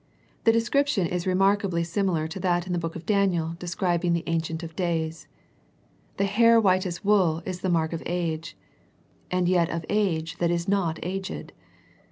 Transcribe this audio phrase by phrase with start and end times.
[0.45, 4.41] The description is remarkably similar to that in the book of Daniel, describing the" An
[4.41, 5.27] cient of Days."
[6.17, 8.57] The hair white as wool is the mark of age,
[9.29, 11.53] and yet of age that is not aged.